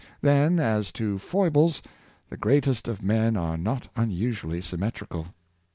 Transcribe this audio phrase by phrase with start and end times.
[0.21, 1.83] Then, as to foibles,
[2.29, 5.27] the greatest of men are not unusually symmetrical.